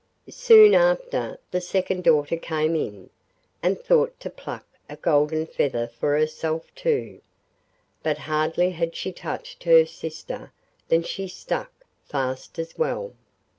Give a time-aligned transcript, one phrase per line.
[0.31, 3.11] Soon after the second daughter came in,
[3.61, 7.21] and thought to pluck a golden feather for herself too;
[8.01, 10.51] but hardly had she touched her sister
[10.87, 11.71] than she stuck
[12.07, 13.13] fast as well.